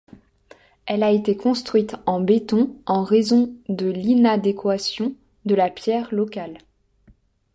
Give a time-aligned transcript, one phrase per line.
[0.87, 5.13] Elle a été construite en béton en raison de l'inadéquation
[5.45, 6.57] de la pierre locale.